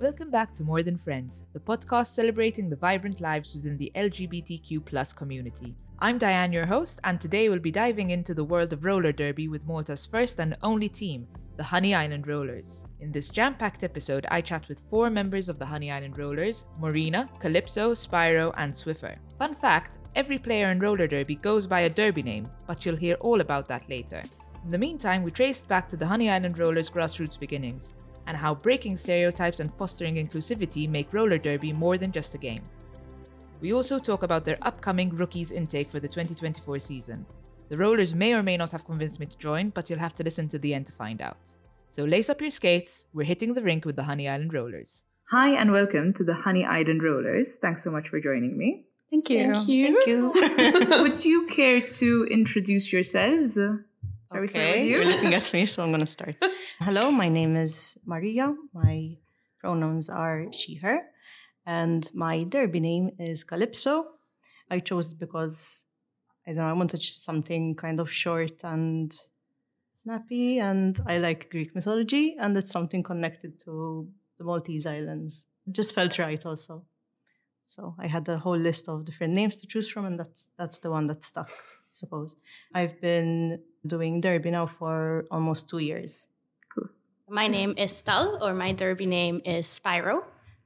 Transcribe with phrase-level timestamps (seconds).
[0.00, 5.16] Welcome back to More Than Friends, the podcast celebrating the vibrant lives within the LGBTQ
[5.16, 5.74] community.
[5.98, 9.48] I'm Diane, your host, and today we'll be diving into the world of roller derby
[9.48, 11.26] with Malta's first and only team,
[11.56, 12.84] the Honey Island Rollers.
[13.00, 16.62] In this jam packed episode, I chat with four members of the Honey Island Rollers
[16.80, 19.16] Morina, Calypso, Spyro, and Swiffer.
[19.36, 23.16] Fun fact every player in roller derby goes by a derby name, but you'll hear
[23.16, 24.22] all about that later.
[24.64, 27.94] In the meantime, we traced back to the Honey Island Rollers' grassroots beginnings
[28.28, 32.62] and how breaking stereotypes and fostering inclusivity make roller derby more than just a game.
[33.60, 37.26] We also talk about their upcoming rookies intake for the 2024 season.
[37.70, 40.22] The rollers may or may not have convinced me to join, but you'll have to
[40.22, 41.56] listen to the end to find out.
[41.88, 45.02] So lace up your skates, we're hitting the rink with the Honey Island Rollers.
[45.30, 47.56] Hi, and welcome to the Honey Island Rollers.
[47.56, 48.84] Thanks so much for joining me.
[49.10, 49.54] Thank you.
[49.54, 50.32] Thank you.
[50.34, 51.02] Thank you.
[51.02, 53.58] Would you care to introduce yourselves?
[54.30, 54.90] Shall we start with Okay, you?
[54.90, 56.36] you're looking at me, so I'm going to start.
[56.80, 58.54] Hello, my name is Maria.
[58.74, 59.16] My
[59.58, 61.00] pronouns are she, her.
[61.64, 64.06] And my derby name is Calypso.
[64.70, 65.86] I chose it because,
[66.46, 69.10] I don't know, I wanted something kind of short and
[69.94, 70.58] snappy.
[70.58, 75.44] And I like Greek mythology, and it's something connected to the Maltese Islands.
[75.66, 76.84] It just felt right also.
[77.64, 80.78] So I had a whole list of different names to choose from, and that's that's
[80.80, 82.34] the one that stuck, I suppose.
[82.74, 86.28] I've been doing derby now for almost two years.
[86.74, 86.88] Cool.
[87.28, 90.22] My name is Stal, or my derby name is Spyro.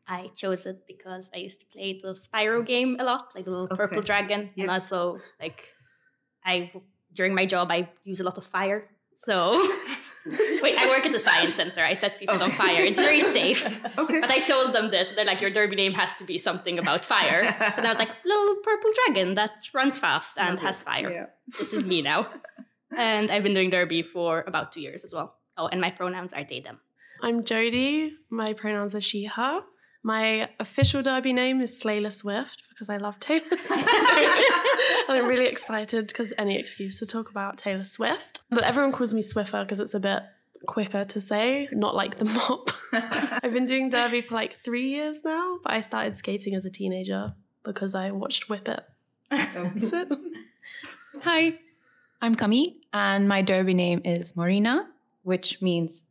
[0.09, 3.51] I chose it because I used to play the Spyro game a lot, like the
[3.51, 4.07] little purple Okay.
[4.07, 5.59] dragon, and also like
[6.45, 6.73] I
[7.15, 8.89] during my job I use a lot of fire.
[9.15, 9.53] So
[10.63, 11.85] wait, I work at the science center.
[11.85, 12.81] I set people on fire.
[12.81, 13.63] It's very safe.
[13.99, 14.21] Okay.
[14.21, 15.11] But I told them this.
[15.15, 17.55] They're like, your derby name has to be something about fire.
[17.71, 21.11] so then I was like, little purple dragon that runs fast and has fire.
[21.11, 21.27] Yeah.
[21.59, 22.29] This is me now.
[22.97, 25.35] and I've been doing derby for about two years as well.
[25.57, 26.81] Oh, and my pronouns are they, them.
[27.23, 28.11] I'm Jodie.
[28.31, 29.61] My pronouns are she, her.
[30.03, 33.89] My official derby name is Slayla Swift because I love Taylor Swift.
[35.08, 38.41] and I'm really excited because any excuse to talk about Taylor Swift.
[38.51, 40.23] But everyone calls me Swiffer because it's a bit
[40.67, 42.70] quicker to say, not like the mop.
[43.42, 46.70] I've been doing derby for like three years now, but I started skating as a
[46.70, 48.83] teenager because I watched Whip It.
[49.30, 50.09] That's it.
[51.23, 51.59] Hi,
[52.25, 54.87] I'm Camille, and my derby name is Morina,
[55.25, 56.05] which means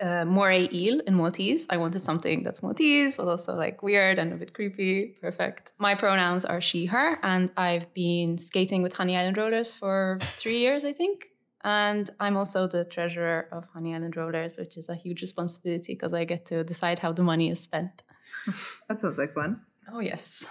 [0.00, 1.66] uh, moray eel in Maltese.
[1.68, 5.18] I wanted something that's Maltese, but also like weird and a bit creepy.
[5.20, 5.74] Perfect.
[5.76, 10.58] My pronouns are she, her, and I've been skating with Honey Island Rollers for three
[10.60, 11.26] years, I think.
[11.62, 16.14] And I'm also the treasurer of Honey Island Rollers, which is a huge responsibility because
[16.14, 18.02] I get to decide how the money is spent.
[18.88, 19.60] That sounds like fun.
[19.92, 20.50] Oh, yes.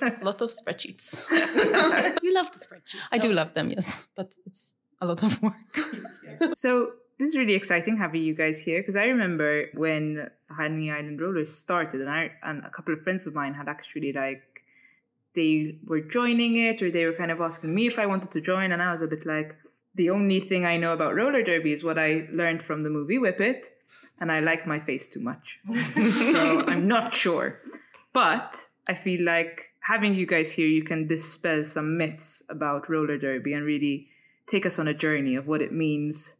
[0.00, 1.30] A lot of spreadsheets.
[2.22, 3.00] You love the spreadsheets.
[3.12, 5.78] I do love them, yes, but it's a lot of work.
[6.54, 10.90] So this is really exciting having you guys here because I remember when the Honey
[10.90, 14.42] Island Rollers started, and I and a couple of friends of mine had actually like
[15.34, 18.40] they were joining it, or they were kind of asking me if I wanted to
[18.40, 19.56] join, and I was a bit like,
[19.96, 23.18] the only thing I know about roller derby is what I learned from the movie
[23.18, 23.66] Whip It,
[24.20, 25.60] and I like my face too much,
[26.32, 27.60] so I'm not sure.
[28.12, 33.18] But I feel like having you guys here, you can dispel some myths about roller
[33.18, 34.08] derby and really
[34.46, 36.36] take us on a journey of what it means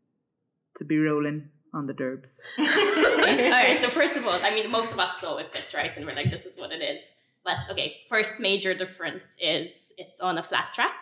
[0.77, 2.41] to be rolling on the derbs.
[2.59, 3.79] All right.
[3.81, 5.91] So first of all, I mean, most of us saw it, bits, right?
[5.97, 7.01] And we're like, this is what it is.
[7.45, 10.95] But okay, first major difference is it's on a flat track.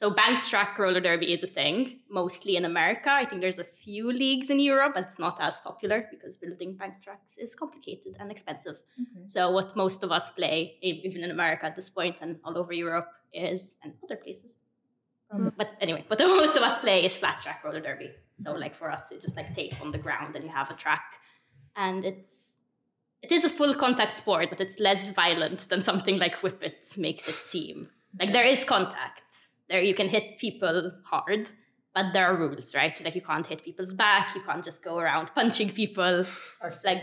[0.00, 3.10] So bank track roller derby is a thing, mostly in America.
[3.10, 6.76] I think there's a few leagues in Europe, but it's not as popular because building
[6.76, 8.76] bank tracks is complicated and expensive.
[9.26, 12.72] So what most of us play, even in America at this point and all over
[12.72, 14.60] Europe, is and other places.
[15.32, 18.12] Um, but anyway, what the most of us play is flat track roller derby.
[18.44, 20.74] So like for us, it's just like tape on the ground and you have a
[20.74, 21.04] track,
[21.74, 22.54] and it's
[23.20, 26.86] it is a full contact sport, but it's less violent than something like Whip It
[26.96, 27.88] makes it seem.
[28.18, 29.34] Like there is contact.
[29.68, 31.48] There you can hit people hard,
[31.94, 32.96] but there are rules, right?
[32.96, 36.24] So like you can't hit people's back, you can't just go around punching people
[36.62, 37.02] or like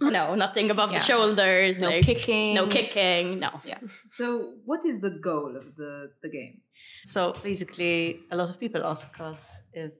[0.00, 0.98] no, nothing above Yeah.
[0.98, 2.54] the shoulders, No like, kicking.
[2.54, 3.50] no kicking, no.
[3.64, 3.78] Yeah.
[4.06, 6.60] So, what is the goal of the, the game?
[7.04, 9.92] So basically, a lot of people ask us if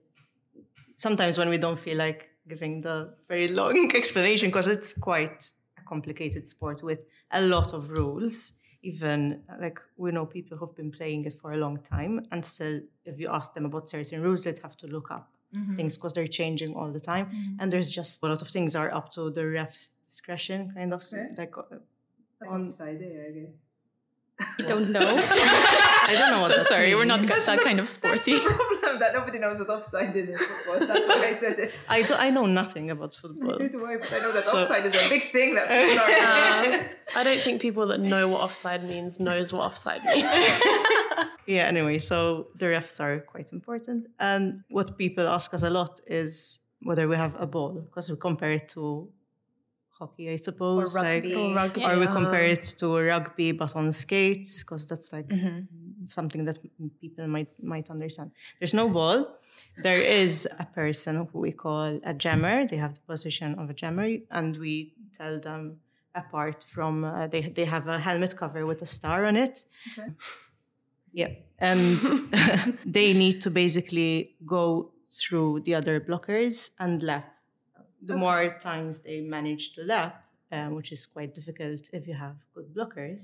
[0.97, 5.81] sometimes when we don't feel like giving the very long explanation, because it's quite a
[5.87, 6.99] complicated sport with
[7.31, 8.53] a lot of rules.
[8.83, 12.81] Even like we know people who've been playing it for a long time, and still,
[13.05, 15.29] if you ask them about certain rules, they'd have to look up
[15.75, 17.25] things because they're changing all the time.
[17.59, 21.01] And there's just a lot of things are up to the ref's discretion, kind of.
[21.01, 21.35] Okay.
[21.37, 21.63] Like uh,
[22.53, 22.61] On-
[23.13, 23.53] yeah, I guess.
[24.39, 24.99] I don't know.
[26.09, 27.45] I don't know what so that sorry, we're not means.
[27.45, 28.37] that kind of sporty.
[28.39, 30.87] problem that nobody knows what offside is in football.
[30.87, 31.73] That's why I said it.
[31.87, 33.57] I, do, I know nothing about football.
[33.59, 35.99] Neither do I, but I know that So- offside is a big thing that people
[36.03, 36.81] are.
[36.83, 36.87] Uh,
[37.19, 40.25] I don't think people that know what offside means knows what offside means.
[41.45, 44.07] Yeah, anyway, so the refs are quite important.
[44.19, 48.17] And what people ask us a lot is whether we have a ball, because we
[48.17, 49.09] compare it to
[50.03, 50.95] hockey, I suppose.
[50.95, 51.33] rugby.
[51.35, 51.81] Like, Or rugby.
[51.87, 55.67] or we compare it to rugby, but on skates, because that's like Mhm.
[56.17, 56.57] something that
[57.01, 58.29] people might might understand.
[58.59, 59.19] There's no ball.
[59.87, 60.33] There is
[60.65, 62.57] a person who we call a jammer.
[62.71, 64.07] They have the position of a jammer,
[64.37, 64.73] and we
[65.19, 65.61] tell them
[66.23, 69.55] apart from uh, they they have a helmet cover with a star on it.
[71.21, 71.79] Yeah, and
[72.97, 77.25] they need to basically go through the other blockers and lap.
[78.05, 82.35] The more times they manage to lap, um, which is quite difficult if you have
[82.53, 83.21] good blockers,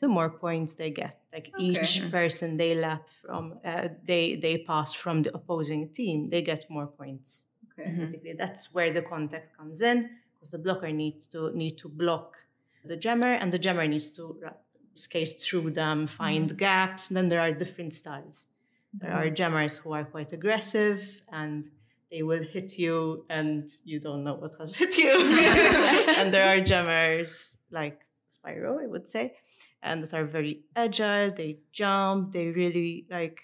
[0.00, 1.20] the more points they get.
[1.32, 6.42] Like each person they lap from, uh, they they pass from the opposing team, they
[6.42, 7.46] get more points.
[7.78, 11.88] Okay, Basically, that's where the contact comes in because the blocker needs to need to
[11.88, 12.36] block
[12.84, 14.58] the jammer, and the jammer needs to ra-
[14.94, 17.08] skate through them, find gaps.
[17.08, 18.46] And then there are different styles.
[18.92, 21.66] There are jammers who are quite aggressive and
[22.12, 25.14] they will hit you and you don't know what has hit you.
[26.18, 27.98] and there are jammers like
[28.30, 29.34] Spyro, I would say,
[29.82, 31.30] and that are very agile.
[31.40, 32.32] They jump.
[32.32, 33.38] They really like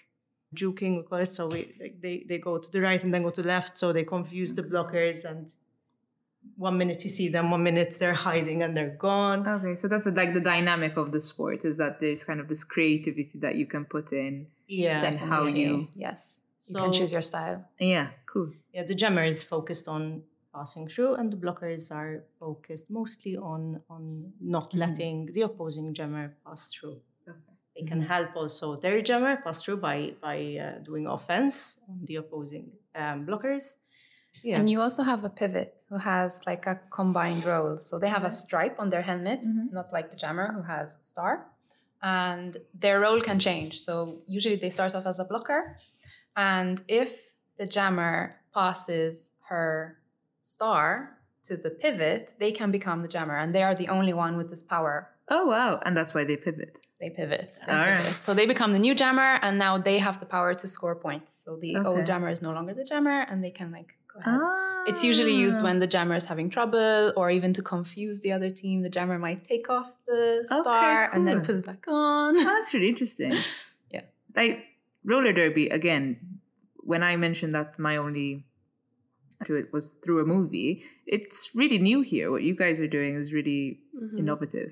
[0.55, 0.97] juking.
[0.97, 1.31] We call it.
[1.31, 3.75] So we like they they go to the right and then go to the left.
[3.77, 5.51] So they confuse the blockers and.
[6.55, 9.45] One minute you see them, one minute they're hiding and they're gone.
[9.47, 12.63] Okay, so that's like the dynamic of the sport is that there's kind of this
[12.63, 14.47] creativity that you can put in.
[14.67, 15.03] Yeah.
[15.03, 17.65] and how you- yes, you So- can choose your style.
[17.77, 18.51] Yeah, cool.
[18.73, 20.23] Yeah, the jammer is focused on
[20.53, 26.35] passing through, and the blockers are focused mostly on on not letting the opposing jammer
[26.45, 26.97] pass through.
[27.75, 32.15] They can help also their jammer pass through by by uh, doing offense on the
[32.17, 33.75] opposing um, blockers.
[34.43, 37.79] Yeah, And you also have a pivot who has like a combined role.
[37.79, 39.41] So they have a stripe on their helmet,
[39.71, 41.47] not like the jammer who has a star.
[42.01, 43.79] And their role can change.
[43.79, 45.77] So usually they start off as a blocker.
[46.37, 47.11] And if
[47.59, 49.97] the jammer passes her
[50.39, 53.37] star to the pivot, they can become the jammer.
[53.37, 55.09] And they are the only one with this power.
[55.31, 56.75] Oh wow, and that's why they pivot.
[56.99, 57.53] They pivot.
[57.67, 58.03] They All pivot.
[58.03, 58.13] right.
[58.25, 61.43] So they become the new jammer, and now they have the power to score points.
[61.43, 61.87] So the Okay.
[61.87, 64.39] old jammer is no longer the jammer, and they can like go ahead.
[64.41, 64.83] Ah.
[64.87, 68.49] It's usually used when the jammer is having trouble, or even to confuse the other
[68.49, 68.81] team.
[68.81, 72.35] The jammer might take off the Okay, star and then put it back on.
[72.37, 73.37] Oh, that's really interesting.
[73.91, 74.01] Yeah.
[74.35, 74.65] Like
[75.03, 76.17] roller derby again.
[76.91, 78.27] When I mentioned that my only
[79.45, 82.27] to it was through a movie, it's really new here.
[82.31, 83.79] What you guys are doing is really
[84.17, 84.71] innovative.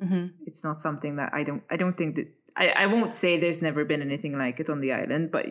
[0.00, 1.62] hmm It's not something that I don't.
[1.70, 2.28] I don't think that.
[2.56, 5.44] I, I won't say there's never been anything like it on the island, but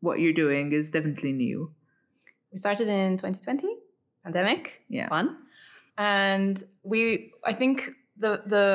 [0.00, 1.58] what you're doing is definitely new.
[2.52, 3.68] We started in 2020,
[4.24, 4.82] pandemic.
[4.88, 5.08] Yeah.
[5.08, 5.36] Fun.
[5.98, 8.66] And we, I think the the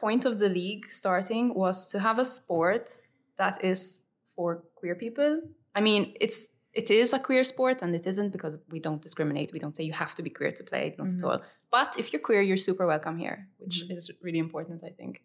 [0.00, 2.98] point of the league starting was to have a sport
[3.36, 4.02] that is
[4.36, 5.40] for queer people.
[5.78, 6.38] I mean, it's
[6.82, 9.48] it is a queer sport, and it isn't because we don't discriminate.
[9.56, 11.26] We don't say you have to be queer to play, not mm-hmm.
[11.26, 11.40] at all.
[11.76, 13.96] But if you're queer, you're super welcome here, which mm-hmm.
[13.96, 15.22] is really important, I think.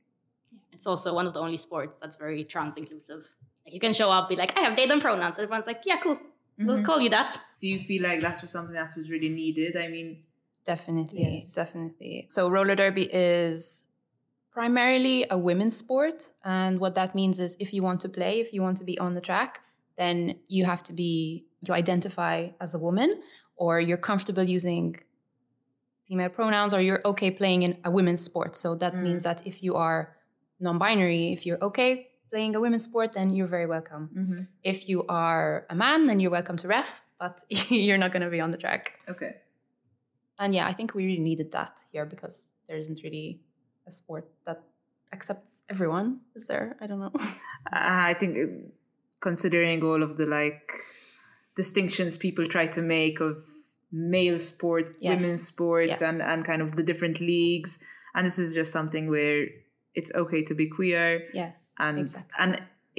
[0.75, 3.21] It's also one of the only sports that's very trans inclusive.
[3.65, 5.37] Like you can show up, be like, I have they done pronouns.
[5.37, 6.17] And everyone's like, yeah, cool.
[6.57, 6.85] We'll mm-hmm.
[6.85, 7.31] call you that.
[7.61, 9.75] Do you feel like that was something that was really needed?
[9.85, 10.09] I mean,
[10.65, 11.53] Definitely, Yes.
[11.53, 12.25] definitely.
[12.29, 13.85] So roller derby is
[14.51, 18.53] primarily a women's sport, and what that means is if you want to play, if
[18.53, 19.59] you want to be on the track,
[19.97, 23.21] then you have to be you identify as a woman,
[23.55, 24.99] or you're comfortable using
[26.07, 28.55] female pronouns, or you're okay playing in a women's sport.
[28.55, 30.15] So that means that if you are
[30.59, 34.47] non-binary, if you're okay playing a women's sport, then you're very welcome.
[34.63, 38.29] If you are a man, then you're welcome to ref, but you're not going to
[38.29, 38.93] be on the track.
[39.07, 39.35] okay.
[40.39, 43.41] And yeah, I think we really needed that here because there isn't really
[43.87, 44.63] a sport that
[45.13, 46.21] accepts everyone.
[46.35, 46.75] Is there?
[46.81, 47.13] I don't know.
[47.71, 48.45] I think uh,
[49.29, 50.67] considering all of the like
[51.55, 53.43] distinctions people try to make of
[53.91, 55.21] male sport, Yes.
[55.21, 56.01] women's sports, Yes.
[56.09, 57.71] and and kind of the different leagues,
[58.15, 59.39] and this is just something where
[59.99, 61.07] it's okay to be queer,
[61.41, 61.73] yes.
[61.85, 62.35] and exactly.
[62.41, 62.51] and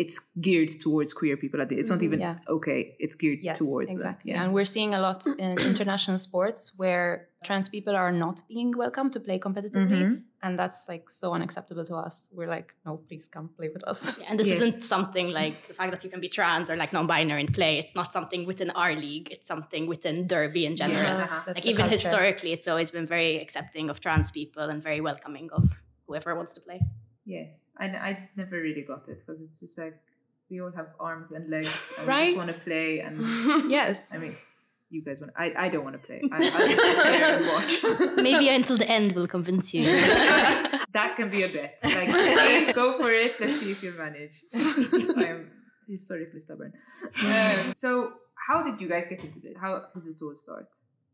[0.02, 1.58] it's geared towards queer people.
[1.80, 2.38] It's not even Yeah.
[2.56, 4.30] okay; it's geared Yes, towards exactly.
[4.32, 4.36] them.
[4.36, 4.42] Yeah.
[4.44, 7.08] And we're seeing a lot in international sports where
[7.46, 10.22] trans people are not being welcome to play competitively, Mhm.
[10.44, 12.28] And that's like so unacceptable to us.
[12.36, 14.00] We're like, no, please come play with us.
[14.18, 14.60] Yeah, and this Yes.
[14.60, 17.72] isn't something like the fact that you can be trans or like non-binary and play.
[17.82, 19.28] It's not something within our league.
[19.34, 21.02] It's something within Derby in general.
[21.02, 21.42] Yeah, uh-huh.
[21.46, 21.92] Like even culture.
[21.98, 25.64] historically, it's always been very accepting of trans people and very welcoming of
[26.06, 26.80] whoever wants to play.
[27.24, 29.96] Yes, I, I never really got it because it's just like
[30.50, 33.00] we all have arms and legs and we just want to play.
[33.00, 33.16] And
[33.78, 34.12] Yes.
[34.12, 34.36] I mean,
[34.94, 35.32] you guys want.
[35.36, 36.22] I I don't want to play.
[36.32, 37.72] I, I'll just sit there and watch.
[38.28, 39.84] Maybe until the end will convince you.
[40.98, 41.78] that can be a bet.
[41.82, 43.40] Like, please go for it.
[43.40, 44.42] Let's see if you manage.
[44.54, 45.50] I am
[45.88, 46.72] historically stubborn.
[47.22, 48.12] Um, so,
[48.48, 49.56] how did you guys get into it?
[49.60, 50.68] How did it all start?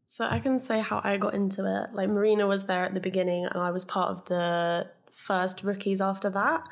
[0.05, 1.95] So I can say how I got into it.
[1.95, 6.01] Like Morina was there at the beginning, and I was part of the first rookies
[6.01, 6.63] after that.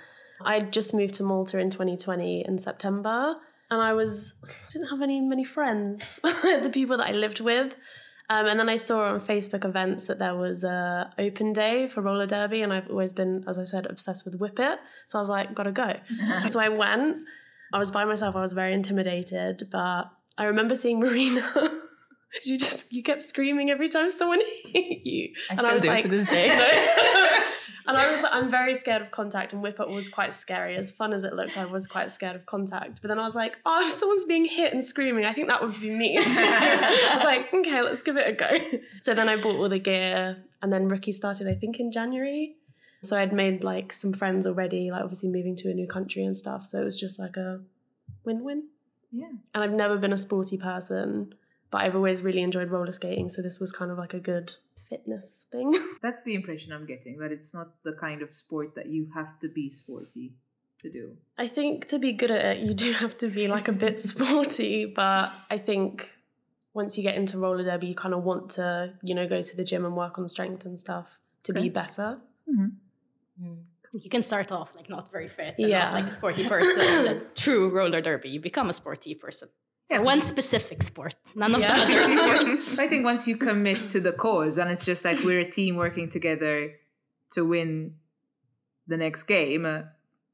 [0.40, 3.34] I just moved to Malta in 2020 in September,
[3.70, 4.34] and I was
[4.72, 6.20] didn't have any many friends.
[6.22, 7.74] the people that I lived with.
[8.30, 12.02] Um, and then I saw on Facebook events that there was a open day for
[12.02, 14.78] roller derby, and I've always been, as I said, obsessed with Whip It.
[15.06, 15.94] So I was like, gotta go.
[16.48, 17.18] so I went.
[17.72, 18.36] I was by myself.
[18.36, 21.80] I was very intimidated, but I remember seeing Morina.
[22.44, 25.30] you just you kept screaming every time someone hit you.
[25.48, 27.44] I and still I was do like, to this day.
[27.88, 30.76] And I was I'm very scared of contact, and Whip It was quite scary.
[30.76, 33.00] As fun as it looked, I was quite scared of contact.
[33.00, 35.62] But then I was like, oh, if someone's being hit and screaming, I think that
[35.62, 36.20] would be me.
[36.22, 38.78] So I was like, okay, let's give it a go.
[39.00, 42.56] So then I bought all the gear, and then Rookie started, I think, in January.
[43.00, 46.36] So I'd made like some friends already, like obviously moving to a new country and
[46.36, 46.66] stuff.
[46.66, 47.60] So it was just like a
[48.24, 48.64] win-win.
[49.12, 49.30] Yeah.
[49.54, 51.34] And I've never been a sporty person,
[51.70, 53.30] but I've always really enjoyed roller skating.
[53.30, 54.54] So this was kind of like a good
[54.88, 55.74] fitness thing.
[56.02, 59.38] That's the impression I'm getting that it's not the kind of sport that you have
[59.40, 60.32] to be sporty
[60.80, 61.16] to do.
[61.36, 64.00] I think to be good at it, you do have to be like a bit
[64.12, 66.08] sporty, but I think
[66.74, 69.56] once you get into roller derby, you kind of want to, you know, go to
[69.56, 71.62] the gym and work on strength and stuff to Okay.
[71.62, 72.18] be better.
[72.48, 73.44] Mm-hmm.
[73.44, 73.58] Mm.
[74.04, 75.84] you can start off like not very fit, and Yeah.
[75.84, 77.22] not like a sporty person.
[77.34, 79.48] true roller derby, you become a sporty person.
[79.90, 81.74] Yeah, one specific sport, none of Yeah.
[81.74, 82.04] the other
[82.44, 82.78] sports.
[82.78, 85.76] I think once you commit to the cause and it's just like we're a team
[85.76, 86.72] working together
[87.32, 87.94] to win
[88.86, 89.82] the next game, uh,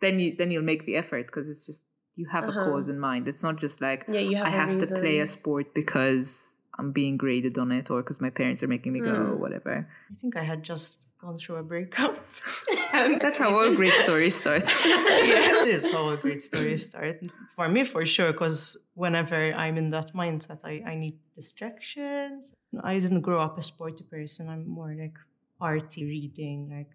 [0.01, 2.61] then you then you'll make the effort because it's just you have Uh-huh.
[2.61, 3.29] a cause in mind.
[3.29, 6.91] It's not just like Yeah, you have I have to play a sport because I'm
[6.93, 9.39] being graded on it or because my parents are making me go or Mm.
[9.39, 9.87] whatever.
[10.11, 12.17] I think I had just gone through a breakup.
[12.93, 14.65] That's how all great stories start.
[14.67, 17.21] yes, it is how a great story start.
[17.55, 22.53] For me, for sure, because whenever I'm in that mindset, I, I need distractions.
[22.83, 24.49] I didn't grow up a sporty person.
[24.49, 25.17] I'm more like
[25.61, 26.91] arty reading, like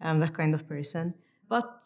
[0.00, 1.14] I'm that kind of person.
[1.48, 1.80] But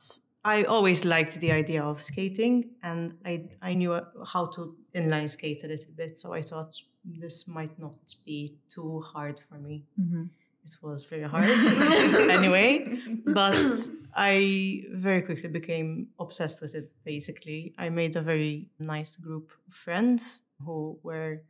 [0.45, 5.29] I always liked the idea of skating, and I I knew uh, how to inline
[5.29, 6.19] skate a little bit.
[6.19, 7.95] So I thought this might not
[8.25, 9.85] be too hard for me.
[10.01, 10.25] Mm-hmm.
[10.65, 11.49] It was very hard
[12.31, 12.87] anyway,
[13.25, 13.77] but
[14.15, 16.93] I very quickly became obsessed with it.
[17.05, 21.43] Basically, I made a very nice group of friends who were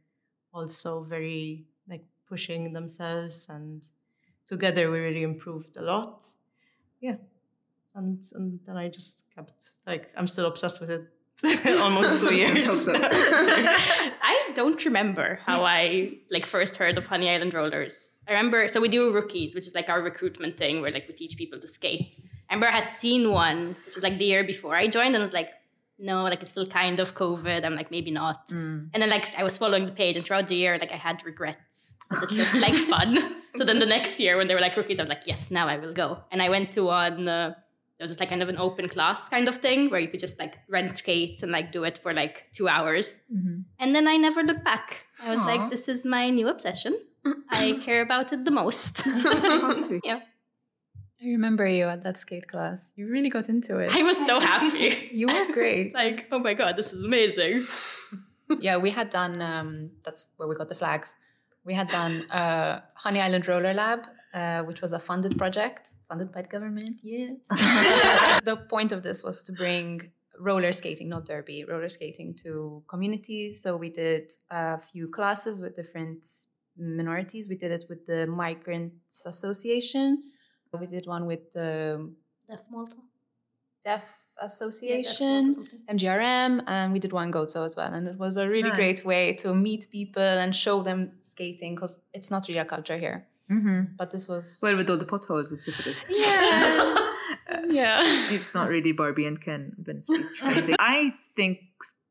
[0.52, 3.82] also very like pushing themselves, and
[4.46, 6.24] together we really improved a lot.
[7.00, 7.16] Yeah,
[7.94, 11.02] and and then I just kept like I'm still obsessed with it.
[11.80, 12.66] Almost two years.
[12.66, 12.92] Hope so.
[12.94, 17.94] I don't remember how I like first heard of Honey Island Rollers.
[18.28, 21.14] I remember so we do rookies, which is like our recruitment thing where like we
[21.14, 22.14] teach people to skate.
[22.48, 25.22] I remember I had seen one, which was like the year before I joined, and
[25.22, 25.50] was like,
[25.98, 27.64] no, like it's still kind of COVID.
[27.64, 28.48] I'm like, maybe not.
[28.48, 28.90] Mm.
[28.92, 31.24] And then like I was following the page, and throughout the year, like I had
[31.24, 33.36] regrets because it looked like fun.
[33.56, 35.68] So then the next year, when they were like rookies, I was like, yes, now
[35.68, 36.18] I will go.
[36.30, 37.28] And I went to one.
[37.28, 37.54] Uh,
[38.00, 40.20] there was just like kind of an open class kind of thing where you could
[40.20, 43.20] just like rent skates and like do it for like two hours.
[43.78, 45.04] And then I never looked back.
[45.22, 45.44] I was Aw.
[45.44, 46.98] like, this is my new obsession.
[47.50, 49.06] I care about it the most.
[50.02, 50.20] Yeah.
[51.22, 52.94] I remember you at that skate class.
[52.96, 53.94] You really got into it.
[53.94, 55.10] I was so happy.
[55.12, 55.92] You were great.
[56.02, 57.66] like, oh my god, this is amazing.
[58.60, 59.42] yeah, we had done.
[59.42, 61.14] Um, that's where we got the flags.
[61.66, 66.32] We had done uh, Honey Island Roller Lab, uh, which was a funded project, funded
[66.32, 66.96] by the government.
[67.02, 67.30] Yeah.
[68.44, 73.62] the point of this was to bring roller skating, not derby, roller skating to communities.
[73.62, 76.26] So we did a few classes with different
[76.76, 77.48] minorities.
[77.48, 80.24] We did it with the Migrants Association.
[80.78, 82.12] We did one with the
[82.48, 82.96] Deaf Malta.
[83.84, 84.04] Deaf
[84.40, 85.68] Association.
[85.90, 87.92] MGRM, and we did one Gozo as well.
[87.92, 92.00] And it was a really great way to meet people and show them skating because
[92.14, 93.26] it's not really a culture here.
[93.50, 93.96] Mm-hmm.
[93.98, 94.60] But this was.
[94.62, 95.96] Well, with all the potholes, it's difficult.
[96.08, 97.12] yeah.
[97.66, 98.02] yeah.
[98.30, 100.76] it's not really Barbie and Ken Venice Beach kind of thing.
[100.78, 101.60] I think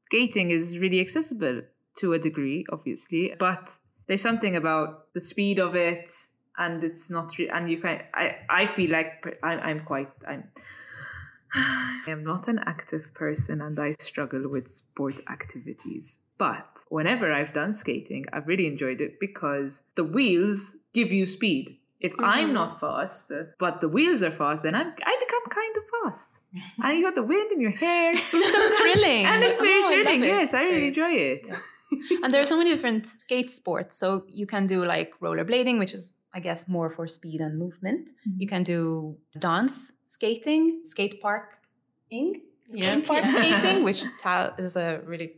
[0.05, 1.61] skating is really accessible
[1.99, 3.77] to a degree, obviously, but
[4.07, 6.11] there's something about the speed of it,
[6.57, 7.37] and it's not.
[7.37, 8.03] Re- and you can.
[8.13, 10.49] I I feel like per- I'm I'm quite I'm.
[11.53, 16.19] I am not an active person and I struggle with sport activities.
[16.39, 21.77] But whenever I've done skating, I've really enjoyed it because the wheels give you speed.
[21.99, 25.75] If I'm not fast, uh, but the wheels are fast, then I'm, I come kind
[25.77, 26.39] of fast.
[26.83, 28.13] and you got the wind in your hair.
[28.33, 29.25] It's so thrilling.
[29.25, 30.23] and it's very Oh, I thrilling.
[30.23, 30.27] it.
[30.27, 31.47] Yes, I really enjoy it.
[32.23, 33.97] and there are so many different skate sports.
[33.97, 38.11] So you can do like rollerblading, which is, I guess, more for speed and movement.
[38.37, 42.91] You can do dance skating, skate parking, Yeah.
[42.91, 45.33] skate park skating, which Tal is a really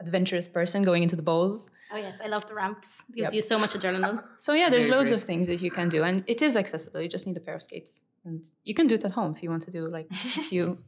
[0.00, 1.70] adventurous person going into the bowls.
[1.92, 3.02] Oh yes, I love the ramps.
[3.08, 3.34] It gives Yep.
[3.34, 4.22] you so much adrenaline.
[4.38, 7.00] So yeah, there's loads of things that you can do, and it is accessible.
[7.00, 9.42] You just need a pair of skates, and you can do it at home if
[9.42, 10.14] you want to do like a
[10.50, 10.78] few.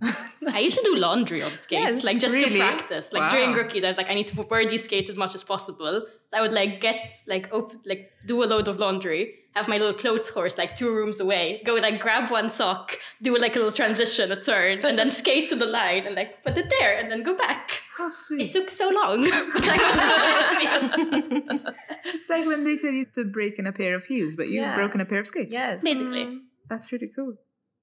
[0.53, 2.51] I used to do laundry on skates, Yes, like just really?
[2.51, 3.13] to practice.
[3.13, 3.29] Like Wow.
[3.29, 6.03] during rookies, I was like, I need to wear these skates as much as possible.
[6.31, 9.79] So I would like get like open, like do a load of laundry, have my
[9.79, 13.59] little clothes horse like two rooms away, go like grab one sock, do like a
[13.59, 16.99] little transition, a turn, and then skate to the line and like put it there
[16.99, 17.81] and then go back.
[17.99, 18.11] How
[18.45, 19.23] It took so long.
[19.29, 20.17] but I was so
[20.73, 21.75] happy.
[22.15, 24.63] It's like when they tell you to break in a pair of heels, but you've
[24.63, 24.77] Yeah.
[24.77, 25.53] broken a pair of skates.
[25.53, 26.41] yes, Basically.
[26.71, 27.33] That's really cool.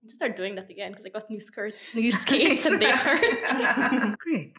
[0.03, 2.91] I just start doing that again because I got new skirt, new skates, and they
[2.91, 4.17] hurt.
[4.19, 4.55] Great.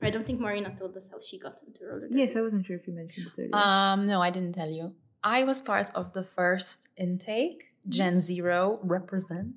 [0.00, 2.14] I don't think Morina told us how she got into roller derby.
[2.20, 3.54] Yes, I wasn't sure if you mentioned it earlier.
[3.54, 4.94] Um, no, I didn't tell you.
[5.24, 7.64] I was part of the first intake.
[7.88, 9.54] Gen Zero represent.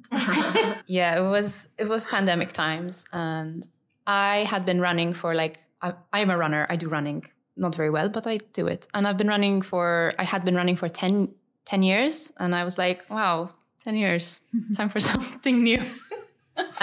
[0.88, 3.68] yeah, it was it was pandemic times, and
[4.12, 6.68] I had been running for like I, I'm a runner.
[6.70, 7.24] I do running
[7.56, 10.56] not very well, but I do it, and I've been running for I had been
[10.56, 11.30] running for 10,
[11.66, 13.52] 10 years, and I was like, wow,
[13.84, 14.42] ten years,
[14.76, 15.82] time for something new.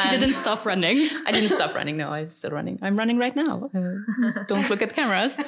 [0.00, 1.08] She didn't stop running.
[1.26, 1.98] I didn't stop running.
[1.98, 2.78] No, I'm still running.
[2.80, 3.70] I'm running right now.
[3.74, 5.38] Uh, don't look at cameras.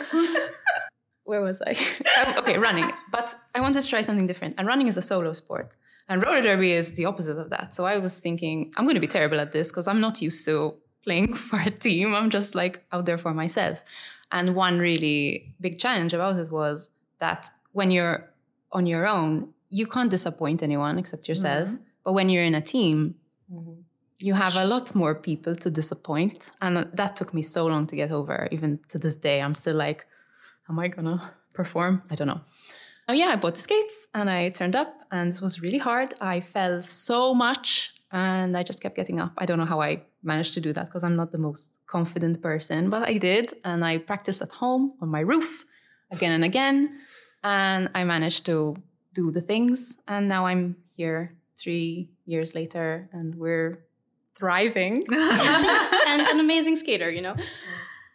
[1.25, 1.73] Where was I?
[2.19, 2.91] Um, okay, running.
[3.11, 4.57] But I wanted to try something different.
[4.59, 5.75] And running is a solo sport.
[6.09, 7.75] And roller derby is the opposite of that.
[7.75, 10.45] So I was thinking, I'm going to be terrible at this because I'm not used
[10.45, 12.15] to playing for a team.
[12.15, 13.83] I'm just like out there for myself.
[14.33, 18.31] And one really big challenge about it was that when you're
[18.73, 21.69] on your own, you can't disappoint anyone except yourself.
[21.69, 21.83] Mm-hmm.
[22.05, 23.17] But when you're in a team,
[23.53, 23.81] mm-hmm.
[24.19, 26.53] you have a lot more people to disappoint.
[26.61, 28.49] And that took me so long to get over.
[28.51, 30.07] Even to this day, I'm still like,
[30.69, 32.03] am I gonna perform?
[32.11, 32.41] I don't know.
[33.09, 36.15] Oh, yeah, I bought the skates and I turned up, and it was really hard.
[36.21, 39.33] I fell so much and I just kept getting up.
[39.37, 42.43] I don't know how I managed to do that because I'm not the most confident
[42.43, 43.55] person, but I did.
[43.65, 45.65] And I practiced at home on my roof
[46.13, 47.01] again and again.
[47.43, 48.77] And I managed to
[49.15, 49.99] do the things.
[50.07, 53.85] And now I'm here three years later and we're
[54.37, 55.07] thriving.
[55.11, 57.37] and an amazing skater, you know.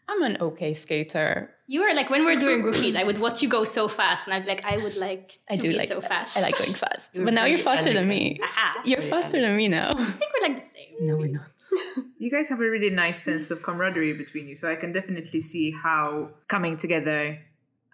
[0.07, 1.51] I'm an okay skater.
[1.67, 4.27] You were like when we are doing rookies, I would watch you go so fast,
[4.27, 6.07] and I'd be like, I would like I to do be like so that.
[6.07, 6.37] fast.
[6.37, 7.19] I like going fast.
[7.23, 8.39] But now you're faster than me.
[8.43, 8.81] Aha.
[8.85, 9.93] You're faster than me now.
[9.97, 10.74] I think we're like the.
[11.05, 11.51] No, we're not.
[12.17, 15.39] You guys have a really nice sense of camaraderie between you, so I can definitely
[15.39, 17.37] see how coming together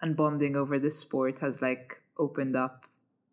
[0.00, 2.86] and bonding over this sport has like opened up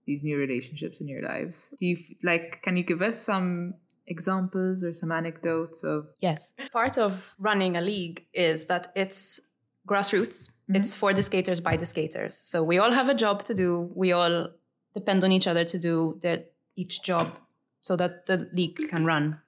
[0.06, 1.74] these new relationships in your lives.
[1.80, 2.62] Do you like?
[2.64, 3.76] Can you give us some
[4.08, 6.08] examples or some anecdotes of?
[6.20, 6.54] Yes.
[6.74, 9.42] Part of running a league is that it's
[9.88, 10.50] grassroots.
[10.50, 10.76] Mm-hmm.
[10.76, 12.36] It's for the skaters by the skaters.
[12.36, 13.92] So we all have a job to do.
[13.96, 14.50] We all
[14.94, 17.36] depend on each other to do their each job
[17.82, 19.40] so that the league can run.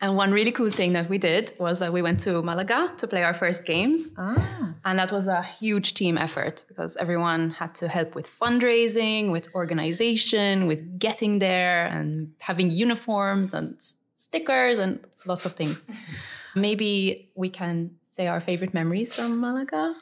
[0.00, 3.06] And one really cool thing that we did was that we went to Malaga to
[3.06, 4.14] play our first games.
[4.18, 9.32] Ah, And that was a huge team effort because everyone had to help with fundraising,
[9.32, 13.80] with organization, with getting there and having uniforms and
[14.14, 15.86] stickers and lots of things.
[16.54, 19.94] Maybe we can say our favorite memories from Malaga.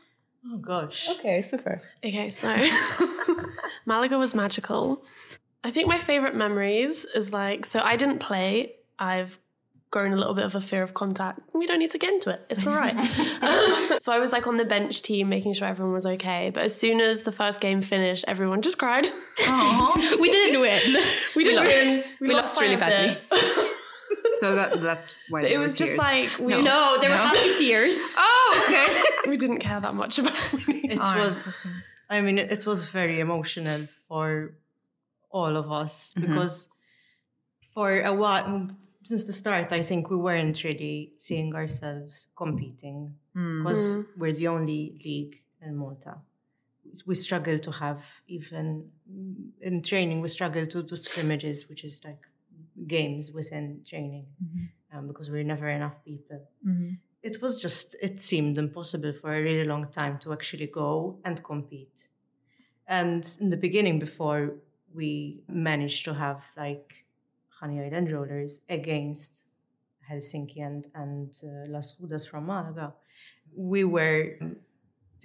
[0.47, 1.09] Oh gosh.
[1.09, 1.81] Okay, super.
[2.05, 2.49] Okay, so
[3.87, 5.05] Malaga was magical.
[5.63, 8.75] I think my favorite memories is like, so I didn't play.
[8.99, 9.39] I've
[9.95, 11.39] grown a little bit of a fear of contact.
[11.55, 12.41] We don't need to get into it.
[12.51, 12.95] It's all right.
[14.05, 16.51] So I was like on the bench team, making sure everyone was okay.
[16.55, 19.07] But as soon as the first game finished, everyone just cried.
[20.23, 20.81] we didn't win.
[21.37, 21.77] We didn't lost.
[21.79, 22.05] win.
[22.21, 23.17] We lost really badly.
[24.43, 26.07] so that that's why there it were was just tears.
[26.09, 27.99] like we, No, there were happy tears.
[28.19, 29.31] Oh, okay.
[29.31, 30.91] we didn't care that much about winning.
[30.91, 31.23] It Alright.
[31.25, 31.65] was,
[32.11, 34.55] I mean, it, it was very emotional for
[35.31, 36.21] all of us Mhm.
[36.23, 36.69] because
[37.75, 38.69] for a while,
[39.05, 43.15] since the start, I think we weren't really seeing ourselves competing
[43.59, 44.19] because Mm.
[44.19, 46.15] we're the only league in Malta.
[47.07, 50.21] We struggle to have even mm, in training.
[50.21, 52.23] We struggle to do scrimmages, which is like
[52.87, 54.69] games within training, Mhm.
[54.93, 56.99] um, because we're never enough people Mhm.
[57.23, 61.43] it was just it seemed impossible for a really long time to actually go and
[61.43, 62.09] compete
[62.87, 64.41] and in the beginning before
[64.93, 67.04] we managed to have like
[67.65, 69.33] honey island rollers against
[70.11, 72.87] helsinki and and uh, las rudas from malaga
[73.73, 74.23] we were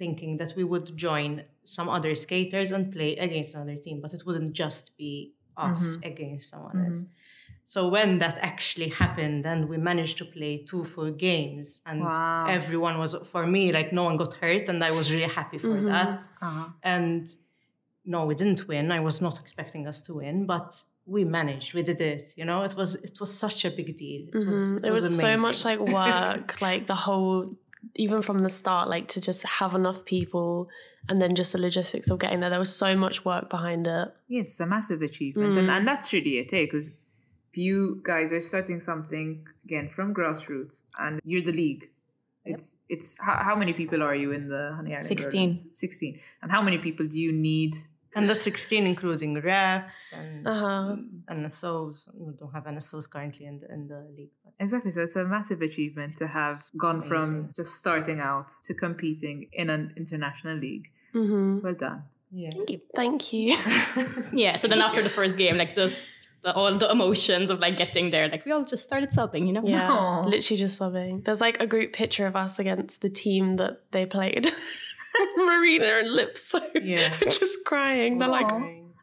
[0.00, 1.30] thinking that we would join
[1.64, 5.12] some other skaters and play against another team but it wouldn't just be
[5.56, 7.04] us against someone else
[7.76, 12.46] So when that actually happened and we managed to play two full games and Wow.
[12.58, 15.78] everyone was for me like no one got hurt and I was really happy for
[15.92, 16.16] that.
[16.46, 16.66] Uh-huh.
[16.96, 17.22] And
[18.12, 18.86] no, we didn't win.
[18.98, 20.70] I was not expecting us to win, but
[21.14, 21.68] we managed.
[21.78, 22.24] We did it.
[22.38, 24.22] You know, it was it was such a big deal.
[24.38, 24.84] It was Mhm.
[24.88, 27.38] It was so much like work, like the whole,
[28.04, 30.52] even from the start, like to just have enough people
[31.08, 32.50] and then just the logistics of getting there.
[32.54, 34.08] There was so much work behind it.
[34.36, 35.56] Yes, it's a massive achievement.
[35.60, 36.64] And, and that's really it, eh?
[36.66, 36.88] Because
[37.50, 39.28] if you guys are starting something,
[39.64, 41.84] again, from grassroots, and you're the league,
[42.44, 45.06] it's, it's how, how many people are you in the Honey Island?
[45.06, 45.40] 16.
[45.40, 45.78] Rodents?
[45.78, 46.20] 16.
[46.42, 47.72] And how many people do you need?
[48.14, 50.96] And that's 16 including refs and Uh-huh.
[51.30, 52.08] NSOs.
[52.14, 54.30] We don't have NSOs currently in the in the league.
[54.44, 54.90] But Exactly.
[54.90, 59.70] So it's a massive achievement to have gone from just starting out to competing in
[59.70, 60.86] an international league.
[61.12, 62.02] hmm Well done.
[62.32, 62.50] yeah.
[62.54, 62.80] Thank you.
[62.94, 63.56] Thank you.
[64.44, 64.56] Yeah.
[64.56, 66.10] So then after the first game, like this,
[66.42, 69.52] the, all the emotions of like getting there, like we all just started sobbing, you
[69.52, 69.62] know?
[69.64, 70.24] Yeah, Aw.
[70.26, 71.22] literally just sobbing.
[71.24, 74.44] There's like a group picture of us against the team that they played.
[75.38, 76.60] Morina and Lipso.
[76.82, 77.16] Yeah.
[77.20, 78.18] just crying.
[78.18, 78.50] They're like,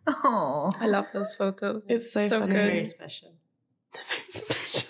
[0.08, 1.84] Oh, I love those photos.
[1.88, 2.48] It's so funny.
[2.48, 2.72] good.
[2.72, 3.34] Very special.
[3.94, 4.90] They're very special.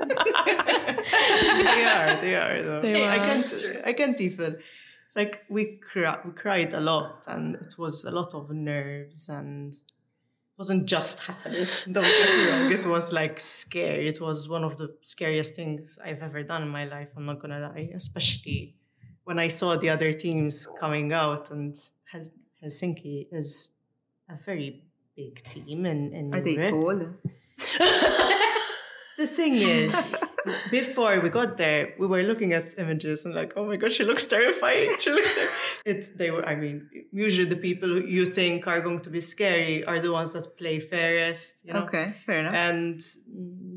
[0.00, 2.20] they are.
[2.20, 2.62] They are.
[2.62, 2.82] Though.
[2.82, 3.54] They I can't.
[3.84, 4.56] I can't even.
[5.06, 9.28] It's like we cri- we cried a lot, and it was a lot of nerves,
[9.28, 9.78] and it
[10.58, 11.84] wasn't just happiness.
[11.90, 12.72] Don't get me wrong.
[12.72, 14.08] It was like scary.
[14.08, 17.08] It was one of the scariest things I've ever done in my life.
[17.16, 18.74] I'm not gonna lie, especially
[19.30, 21.76] when I saw the other teams coming out, and
[22.60, 23.78] Helsinki is
[24.28, 24.82] a very
[25.16, 26.98] big team in in are they tall?
[29.20, 29.94] the thing is,
[30.78, 34.04] before we got there, we were looking at images and like, oh my god, she
[34.10, 34.90] looks terrifying.
[35.02, 35.32] She looks.
[35.36, 35.52] Ter-.
[35.90, 36.44] It's they were.
[36.52, 36.76] I mean,
[37.26, 40.76] usually the people you think are going to be scary are the ones that play
[40.92, 41.54] fairest.
[41.64, 41.84] You know.
[41.84, 42.54] Okay, fair enough.
[42.66, 42.96] And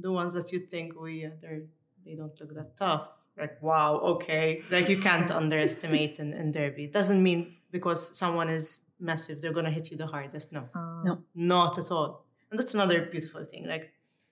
[0.06, 1.64] the ones that you think, oh yeah, they're
[2.06, 3.06] they don't look that tough.
[3.38, 4.62] Like wow, okay.
[4.70, 6.86] Like you can't underestimate in, in derby.
[6.86, 10.52] It doesn't mean because someone is massive, they're gonna hit you the hardest.
[10.52, 10.70] No.
[10.76, 11.02] Ah.
[11.04, 11.18] No.
[11.34, 12.26] Not at all.
[12.52, 13.68] And that's another beautiful thing.
[13.68, 13.92] Like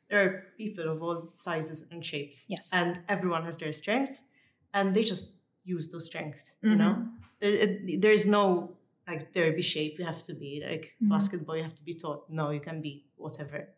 [0.10, 2.46] there are people of all sizes and shapes.
[2.50, 2.70] Yes.
[2.74, 4.24] And everyone has their strengths
[4.74, 5.32] and they just
[5.64, 6.56] use those strengths.
[6.62, 6.80] You mm-hmm.
[6.80, 7.08] know?
[7.40, 8.76] There it, there's no
[9.08, 11.10] like derby shape you have to be, like mm-hmm.
[11.10, 12.30] basketball you have to be taught.
[12.30, 13.70] No, you can be whatever.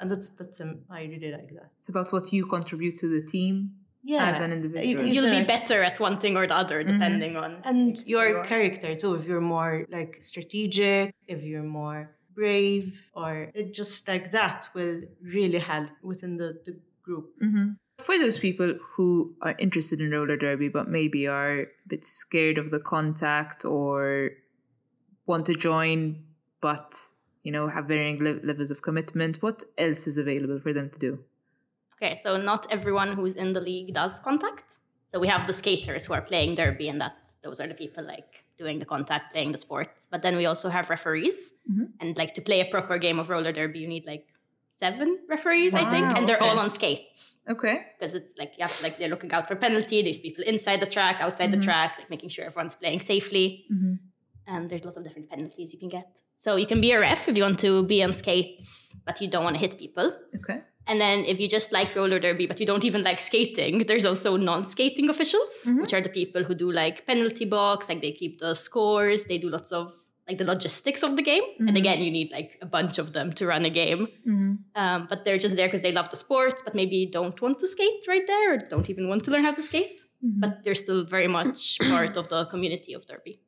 [0.00, 1.70] And that's that's um, I really like that.
[1.78, 3.72] It's about what you contribute to the team
[4.04, 4.30] Yeah.
[4.30, 5.04] as an individual.
[5.06, 7.50] You'll be better at one thing or the other, depending on.
[7.64, 13.52] and your you character too if you're more like strategic if you're more brave or
[13.72, 19.36] just like that will really help within the, the group hmm For those people who
[19.46, 24.30] are interested in roller derby but maybe are a bit scared of the contact or
[25.26, 26.24] want to join
[26.60, 26.94] but
[27.42, 30.98] you know have varying le- levels of commitment, what else is available for them to
[30.98, 31.18] do?
[32.02, 34.78] Okay, so not everyone who's in the league does contact.
[35.06, 38.02] So we have the skaters who are playing derby, and that those are the people
[38.04, 39.90] like doing the contact, playing the sport.
[40.10, 41.92] But then we also have referees, Mhm.
[42.00, 44.26] and like to play a proper game of roller derby, you need like
[44.70, 47.76] seven referees, I think, and they're all on skates Okay.
[47.98, 50.02] because it's like you have like they're looking out for penalty.
[50.02, 51.56] There's people inside the track, outside Mhm.
[51.60, 53.66] the track, like making sure everyone's playing safely.
[53.72, 53.94] Mm-hmm.
[54.52, 56.08] And there's lots of different penalties you can get.
[56.36, 59.28] So you can be a ref if you want to be on skates, but you
[59.28, 60.06] don't want to hit people.
[60.34, 60.62] Okay.
[60.92, 64.04] And then if you just like roller derby, but you don't even like skating, there's
[64.04, 68.40] also non-skating officials, which are the people who do like penalty box, like they keep
[68.40, 69.94] the scores, they do lots of
[70.28, 71.44] like the logistics of the game.
[71.60, 74.06] And again, you need like a bunch of them to run a game.
[74.28, 74.52] Mm-hmm.
[74.76, 77.66] Um, but they're just there because they love the sport, but maybe don't want to
[77.66, 79.98] skate right there, or don't even want to learn how to skate.
[80.20, 83.40] But they're still very much part of the community of derby.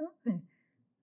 [0.00, 0.38] Okay.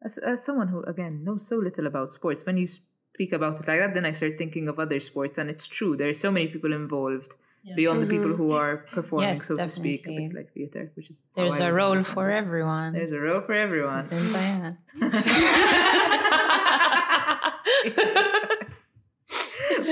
[0.03, 2.67] As, as someone who, again, knows so little about sports, when you
[3.17, 5.97] speak about it like that, then I start thinking of other sports, and it's true.
[5.97, 7.35] There are so many people involved
[7.75, 8.15] beyond the mm-hmm.
[8.15, 11.59] people who are performing, Yes, so to speak, a bit like theater, which is There's
[11.59, 12.35] I a would role for it.
[12.43, 12.93] everyone.
[12.93, 14.03] There's a role for everyone.
[14.03, 14.77] within Diane.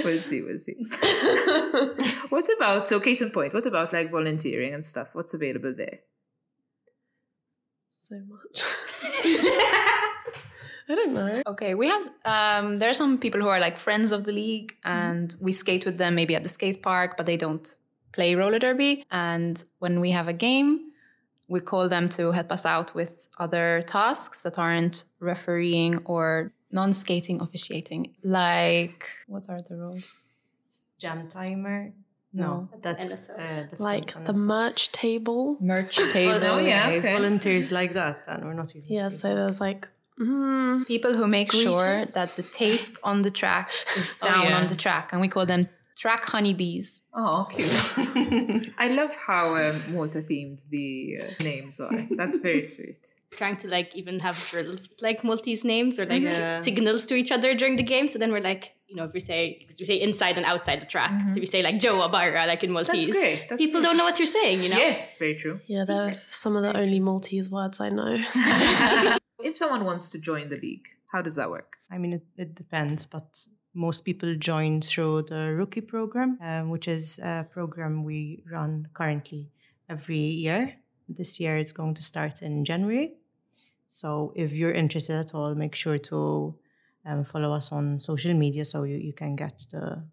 [0.06, 0.76] we'll see, we'll see.
[2.30, 3.56] what about so case in point?
[3.56, 5.16] What about like volunteering and stuff?
[5.16, 6.02] What's available there?
[7.88, 8.62] so much.
[10.90, 11.42] I don't know.
[11.48, 14.76] Okay, we have um there are some people who are like friends of the league
[14.84, 17.68] and we skate with them maybe at the skate park, but they don't
[18.12, 19.06] play roller derby.
[19.12, 20.92] And when we have a game,
[21.48, 27.42] we call them to help us out with other tasks that aren't refereeing or non-skating
[27.42, 28.16] officiating.
[28.24, 30.26] Like what are the roles?
[31.00, 31.92] jam timer
[32.34, 32.70] No.
[32.82, 34.46] that's uh, that's Like the NSO.
[34.46, 35.58] merch table.
[35.60, 36.40] Merch table.
[36.44, 36.88] oh, yeah.
[36.88, 37.14] Okay, okay.
[37.18, 39.36] volunteers like that and we're not even Yeah, so speaking.
[39.38, 39.88] there's like
[40.20, 44.58] Mm, People who make sure that the tape on the track is down yeah.
[44.58, 45.64] on the track, and we call them
[45.98, 47.02] track honeybees.
[47.14, 48.74] Oh, cute.
[48.78, 51.92] I love how um, Malta themed the uh, names are.
[52.12, 53.00] That's very sweet.
[53.32, 56.62] Trying to like even have drills with like Maltese names or like Yeah.
[56.62, 58.08] signals to each other during the game.
[58.08, 60.80] So then we're like, you know, if we say because we say inside and outside
[60.80, 63.82] the track, if we say like Ġewwa Barra, like in Maltese, That's great, that's people
[63.82, 63.88] great.
[63.90, 64.78] don't know what you're saying, you know.
[64.78, 65.60] Yes, very true.
[65.68, 68.24] yeah, they're some of the only Maltese words I know.
[69.46, 71.78] If someone wants to join the league, how does that work?
[71.92, 73.28] I mean, it, it depends, but
[73.76, 79.52] most people join through the rookie program, um, which is a program we run currently
[79.88, 80.74] every year.
[81.08, 83.14] This year it's going to start in January.
[83.86, 86.56] So if you're interested at all, make sure to
[87.06, 90.04] um, follow us on social media so you, you can get the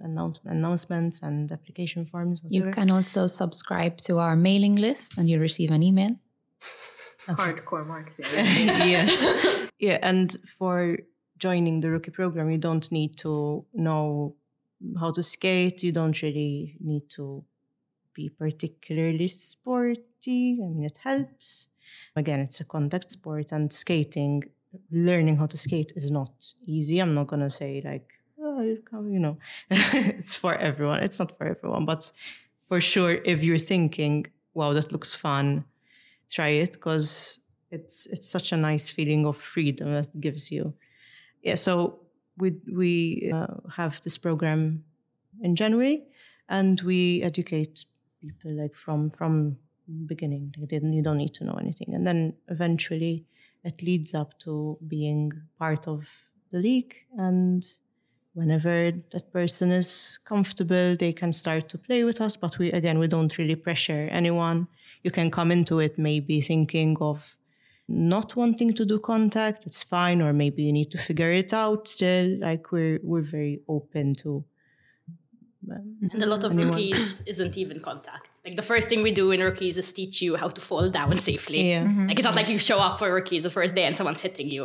[0.00, 2.42] announce- announcements and application forms.
[2.50, 6.16] You can also subscribe to our mailing list, and you'll receive an email.
[7.26, 8.26] Hardcore marketing.
[8.34, 9.24] yes.
[9.80, 10.98] Yeah, and for
[11.36, 14.36] joining the rookie program, you don't need to know
[14.98, 15.82] how to skate.
[15.82, 17.44] You don't really need to
[18.14, 20.58] be particularly sporty.
[20.62, 21.68] I mean, it helps.
[22.16, 24.44] Again, it's a contact sport, and skating,
[24.90, 26.32] learning how to skate is not
[26.66, 27.00] easy.
[27.00, 28.08] I'm not gonna say like,
[28.40, 29.36] oh, you know,
[29.70, 31.02] it's for everyone.
[31.02, 32.10] It's not for everyone, but
[32.68, 35.64] for sure, if you're thinking, wow, that looks fun,
[36.34, 40.74] try it because it's it's such a nice feeling of freedom that it gives you.
[41.42, 42.00] Yeah, so
[42.38, 44.84] we we uh, have this program
[45.42, 46.04] in January,
[46.48, 47.84] and we educate
[48.20, 49.56] people like from from
[50.06, 50.54] beginning.
[50.58, 53.24] Like, you don't need to know anything, and then eventually
[53.64, 56.06] it leads up to being part of
[56.50, 57.64] the league and.
[58.36, 62.36] Whenever that person is comfortable, they can start to play with us.
[62.36, 64.66] But we, again, we don't really pressure anyone
[65.04, 67.36] you can come into it maybe thinking of
[67.88, 71.86] not wanting to do contact it's fine or maybe you need to figure it out
[71.96, 74.30] still like we're we're very open to
[75.70, 76.70] um, And a lot of Anyone?
[76.70, 78.28] rookies isn't even contact.
[78.44, 81.16] Like the first thing we do in rookies is teach you how to fall down
[81.18, 81.70] safely.
[81.70, 84.20] yeah Like it's not like you show up for rookies the first day and someone's
[84.20, 84.64] hitting you.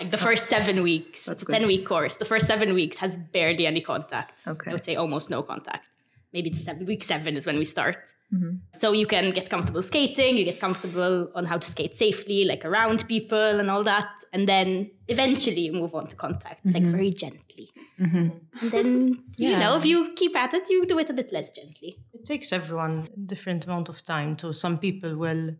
[0.00, 1.52] Like the first seven weeks, it's a good.
[1.52, 2.16] ten week course.
[2.16, 4.34] The first seven weeks has barely any contact.
[4.46, 4.70] Okay.
[4.70, 5.84] I would say almost no contact.
[6.32, 8.14] Maybe seven, week seven is when we start.
[8.32, 8.56] Mm-hmm.
[8.72, 12.64] So you can get comfortable skating, you get comfortable on how to skate safely, like
[12.64, 14.08] around people and all that.
[14.32, 16.92] And then eventually you move on to contact, like mm-hmm.
[16.92, 17.70] very gently.
[18.00, 18.28] Mm-hmm.
[18.62, 21.50] And then, you know, if you keep at it, you do it a bit less
[21.50, 21.98] gently.
[22.14, 25.56] it takes everyone a different amount of time So some people will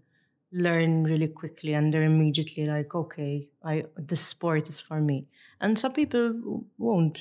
[0.53, 5.29] learn really quickly and they're immediately like okay i this sport is for me
[5.61, 6.25] and some people
[6.79, 7.17] won't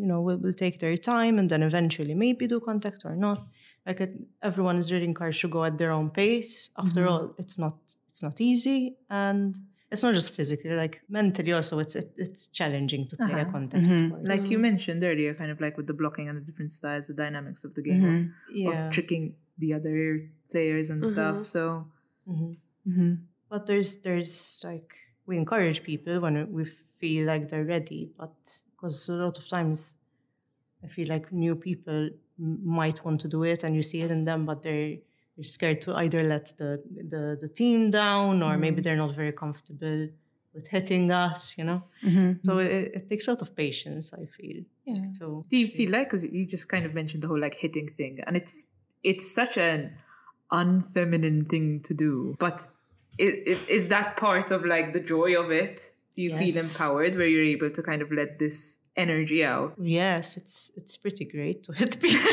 [0.00, 3.38] you know will, will take their time and then eventually maybe do contact or not
[3.86, 7.58] like it, everyone is really encouraged to go at their own pace after all it's
[7.58, 7.76] not
[8.08, 9.58] it's not easy and
[9.92, 13.52] it's not just physically like mentally also it's it, it's challenging to play a Uh-huh.
[13.56, 16.72] contact sport Like you mentioned earlier, kind of like with the blocking and the different
[16.72, 19.24] styles, the dynamics of the game, of- yeah of tricking
[19.62, 19.98] the other
[20.52, 21.36] players and stuff.
[21.54, 21.60] So
[22.26, 22.56] Mhm.
[22.88, 23.12] Mm-hmm.
[23.50, 24.34] but there's there's
[24.70, 24.90] like
[25.26, 26.64] we encourage people when we
[27.00, 28.34] feel like they're ready but
[28.70, 29.94] because a lot of times
[30.84, 34.10] i feel like new people m- might want to do it and you see it
[34.10, 34.96] in them but they're
[35.36, 36.82] they're scared to either let the
[37.12, 40.08] the, the team down or maybe they're not very comfortable
[40.54, 42.32] with hitting us you know Mm-hmm.
[42.42, 45.06] so it, it takes a lot of patience i feel Yeah.
[45.18, 47.88] so do you feel like because you just kind of mentioned the whole like hitting
[47.98, 48.52] thing, and it
[49.02, 49.80] it's such an
[50.52, 52.56] unfeminine thing to do, but
[53.18, 55.90] it, is that part of like the joy of it?
[56.14, 59.74] Do you feel empowered where you're able to kind of let this energy out?
[59.80, 62.20] yes it's it's pretty great to hit people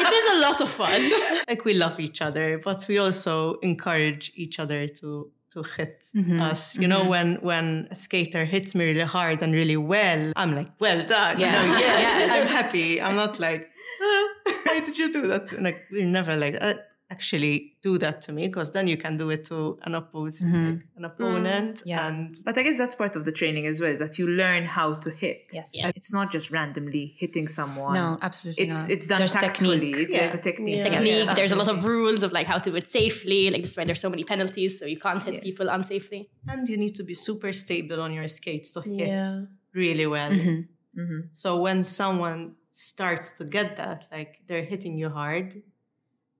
[0.00, 1.10] it is a lot of fun.
[1.48, 6.04] like we love each other, but we also encourage each other to to hit
[6.40, 6.78] us.
[6.78, 10.70] You know, when when a skater hits me really hard and really well, I'm like,
[10.80, 11.38] well done.
[11.38, 12.30] You know, Yes, yes.
[12.32, 13.00] I'm happy.
[13.00, 13.68] I'm not like,
[14.02, 14.28] "Ah,
[14.66, 15.52] why did you do that?
[15.62, 16.74] Like we're never like uh,
[17.10, 20.82] actually do that to me because then you can do it to an opposing like,
[20.96, 22.08] an opponent Yeah.
[22.08, 24.64] and But I guess that's part of the training as well, is that you learn
[24.64, 25.46] how to hit.
[25.52, 25.70] Yes.
[25.74, 25.92] Yeah.
[25.94, 27.94] It's not just randomly hitting someone.
[27.94, 28.90] No, absolutely It's not.
[28.90, 29.78] it's done There's tactfully.
[29.80, 29.96] technique.
[30.04, 30.78] It's, There's a technique.
[30.78, 30.88] Yeah.
[30.88, 31.06] Technique.
[31.26, 33.50] Yes, There's a lot of rules of like how to do it safely.
[33.50, 35.42] Like that's why there's so many penalties, so you can't hit Yes.
[35.44, 36.28] people unsafely.
[36.48, 39.36] and you need to be super stable on your skates to hit Yeah.
[39.74, 40.30] really well.
[40.30, 40.68] Mhm.
[40.98, 41.28] Mhm.
[41.32, 45.62] So when someone starts to get that, like they're hitting you hard,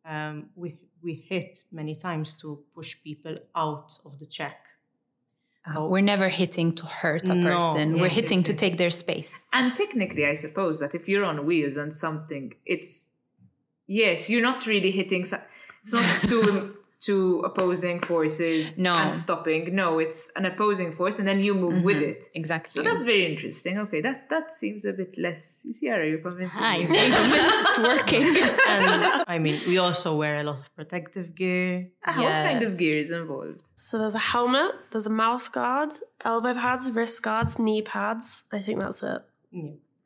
[0.04, 4.58] um, we we hit many times to push people out of the check.
[5.66, 7.98] Uh, we're never hitting to hurt a No, person.
[7.98, 9.46] we're hitting yes, to take their space.
[9.52, 13.08] And technically, I suppose that if you're on wheels and something, it's
[13.86, 15.24] yes, you're not really hitting.
[15.24, 15.38] So,
[15.80, 18.94] it's not to two opposing forces No.
[19.00, 19.62] and stopping.
[19.74, 22.10] No, it's an opposing force and then you move with Mm-hmm.
[22.22, 22.24] it.
[22.40, 22.70] Exactly.
[22.76, 23.74] So that's very interesting.
[23.84, 25.40] Okay, that that seems a bit less.
[25.76, 26.86] Sierra, are you're convincing Hi, me.
[27.64, 28.24] it's working.
[28.74, 31.70] and I mean, we also wear a lot of protective gear.
[32.06, 33.64] Ah, What kind of gear is involved?
[33.74, 35.90] So there's a helmet, there's a mouth guard,
[36.24, 38.44] elbow pads, wrist guards, knee pads.
[38.56, 39.22] I think that's it.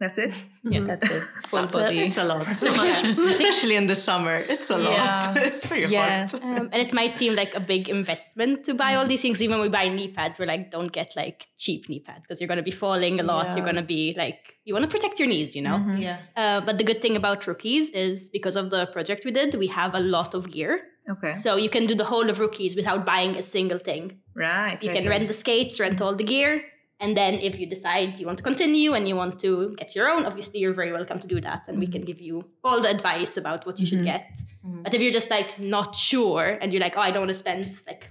[0.00, 0.32] That's it.
[0.62, 0.84] Yes.
[0.84, 1.22] That's it.
[1.48, 1.82] Full That's it.
[1.82, 1.98] body.
[2.00, 4.36] It's a lot, especially in the summer.
[4.36, 5.36] It's a lot.
[5.48, 6.28] It's very Yeah.
[6.28, 6.42] hard.
[6.42, 9.42] Um, and it might seem like a big investment to buy all these things.
[9.42, 12.40] Even when we buy knee pads, we're like, don't get like cheap knee pads because
[12.40, 13.56] you're going to be falling a lot.
[13.56, 15.78] You're going to be like, you want to protect your knees, you know?
[15.98, 16.18] Yeah.
[16.36, 19.66] Uh, but the good thing about rookies is because of the project we did, we
[19.68, 20.80] have a lot of gear.
[21.10, 21.34] Okay.
[21.34, 24.18] So you can do the whole of rookies without buying a single thing.
[24.36, 24.80] Right.
[24.82, 25.16] You right, can right.
[25.18, 26.62] rent the skates, rent all the gear.
[27.00, 30.08] And then if you decide you want to continue and you want to get your
[30.08, 31.62] own, obviously you're very welcome to do that.
[31.68, 31.92] And we mm-hmm.
[31.92, 34.16] can give you all the advice about what you should mm-hmm.
[34.16, 34.40] get.
[34.66, 34.82] Mm-hmm.
[34.82, 37.34] But if you're just like not sure and you're like, oh, I don't want to
[37.34, 38.10] spend like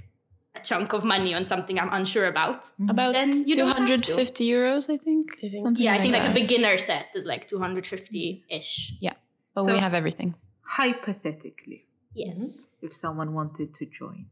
[0.55, 2.71] a chunk of money on something I'm unsure about.
[2.89, 3.97] About Then you don't have to.
[3.97, 5.33] 250 euros, I think.
[5.43, 8.93] I think- Something Yeah, I think like a beginner set is like 250 ish.
[9.01, 9.13] Yeah.
[9.53, 10.35] But So- we have everything.
[10.61, 12.67] Hypothetically, Yes.
[12.81, 14.27] if someone wanted to join,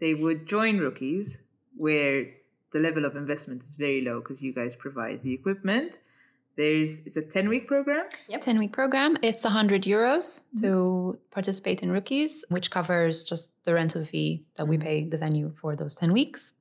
[0.00, 1.42] they would join rookies
[1.76, 2.26] where
[2.72, 5.98] the level of investment is very low because you guys provide the equipment.
[6.56, 8.06] There's it's a 10 week program.
[8.28, 8.40] Yep.
[8.42, 9.16] 10 week program.
[9.22, 14.76] It's 100 euros to participate in rookies, which covers just the rental fee that we
[14.76, 16.54] pay the venue for those 10 weeks.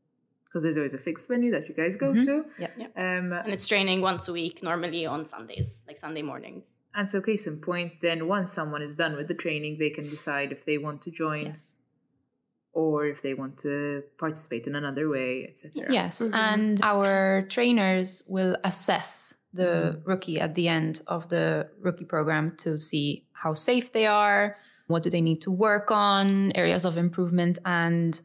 [0.52, 2.26] because there's always a fixed venue that you guys go Mhm.
[2.26, 2.36] to.
[2.58, 2.72] Yeah.
[2.76, 2.88] Yeah.
[2.98, 6.80] Um, And it's training once a week, normally on Sundays, like Sunday mornings.
[6.96, 10.06] and so, case in point, then once someone is done with the training, they can
[10.06, 11.76] decide if they want to join Yes.
[12.74, 15.86] Or if they want to participate in another way, etc.
[15.92, 16.28] Yes.
[16.28, 16.34] Mhm.
[16.36, 22.78] And our trainers will assess the rookie at the end of the rookie program to
[22.78, 27.58] see how safe they are, what do they need to work on, areas of improvement,
[27.66, 28.22] and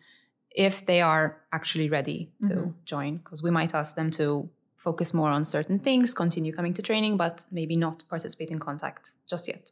[0.50, 2.74] if they are actually ready to Mhm.
[2.84, 3.16] join.
[3.18, 7.16] Because we might ask them to focus more on certain things, continue coming to training,
[7.16, 9.70] but maybe not participate in contact just yet.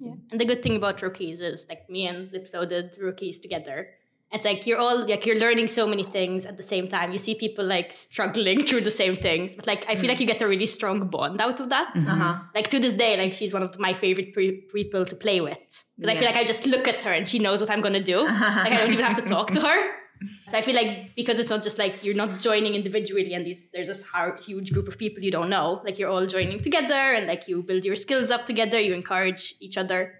[0.00, 0.14] Yeah.
[0.30, 3.88] And the good thing about rookies is like me and Lipso did rookies together.
[4.32, 7.10] It's like you're all like you're learning so many things at the same time.
[7.10, 10.26] You see people like struggling through the same things, but like I feel like you
[10.26, 11.88] get a really strong bond out of that.
[11.96, 12.38] Uh-huh.
[12.54, 15.58] Like to this day, like she's one of my favorite pre- people to play with
[15.98, 18.02] because I feel like I just look at her and she knows what I'm gonna
[18.02, 18.18] do.
[18.24, 19.99] like I don't even have to talk to her.
[20.48, 23.66] So I feel like because it's not just like you're not joining individually and these
[23.72, 24.04] there's this
[24.46, 25.80] huge group of people you don't know.
[25.84, 28.78] Like you're all joining together and like you build your skills up together.
[28.78, 30.14] You encourage each other,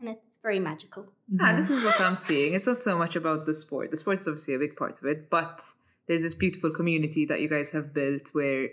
[0.00, 1.06] and it's very magical.
[1.40, 2.54] Ah, this is what I'm seeing.
[2.54, 3.90] It's not so much about the sport.
[3.90, 5.60] The sport is obviously a big part of it, but
[6.08, 8.68] there's this beautiful community that you guys have built where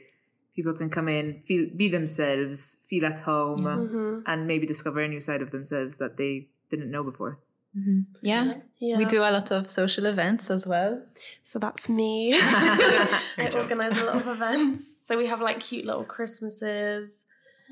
[0.55, 4.23] people can come in, feel be themselves, feel at home, Mhm.
[4.27, 7.39] and maybe discover a new side of themselves that they didn't know before.
[7.77, 7.99] Mm-hmm.
[8.21, 8.53] Yeah.
[8.79, 8.97] Yeah.
[8.97, 11.01] We do a lot of social events as well.
[11.43, 12.33] So that's me.
[12.36, 14.86] I organize a lot of events.
[15.05, 17.09] So we have like cute little Christmases.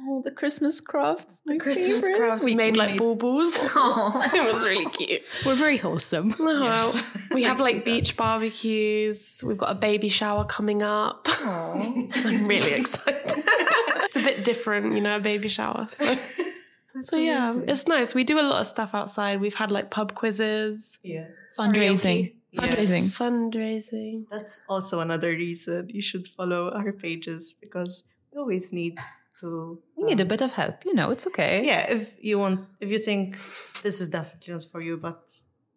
[0.03, 1.41] Oh, the Christmas crafts.
[1.45, 2.17] My Christmas favorite.
[2.17, 2.43] crafts.
[2.43, 3.55] We, made like baubles.
[3.55, 5.21] it was really cute.
[5.45, 6.35] We're very wholesome.
[6.39, 7.85] Oh, we have like Excellent.
[7.85, 9.43] beach barbecues.
[9.45, 11.27] We've got a baby shower coming up.
[11.29, 13.21] I'm really excited.
[13.35, 15.85] it's a bit different, you know, a baby shower.
[15.89, 16.17] So,
[16.99, 18.13] so yeah, it's nice.
[18.13, 19.39] We do a lot of stuff outside.
[19.41, 21.27] We've had like pub quizzes, Yeah.
[21.57, 22.33] Fundraising.
[22.51, 22.61] Yeah.
[22.61, 23.05] Fundraising.
[23.11, 24.25] fundraising.
[24.29, 28.97] That's also another reason you should follow our pages because we always need
[29.39, 29.79] to.
[29.97, 31.61] We need a um, bit of help, you know, it's okay.
[31.65, 33.35] Yeah, if you want, if you think
[33.83, 35.29] this is definitely not for you, but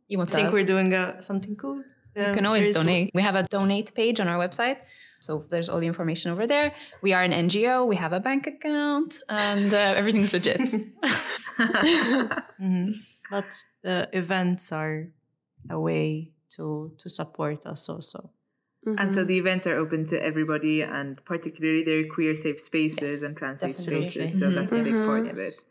[0.09, 0.53] You want I think us.
[0.55, 1.83] we're doing uh, something cool.
[2.17, 3.11] You um, can always there's- donate.
[3.15, 4.79] We have a donate page on our website.
[5.25, 6.69] So there's all the information over there.
[7.01, 7.89] We are an NGO.
[7.89, 10.61] We have a bank account, and uh, everything's legit.
[12.61, 12.95] Mhm.
[13.31, 13.49] But
[13.83, 15.09] the events are
[15.71, 18.31] a way to to support us also.
[19.01, 19.27] And so Mhm.
[19.31, 23.61] the events are open to everybody, and particularly they're queer safe spaces Yes, and trans
[23.61, 24.39] safe spaces.
[24.39, 24.55] So Mhm.
[24.57, 25.07] that's a big Mhm.
[25.09, 25.55] part of it.
[25.57, 25.65] Yes.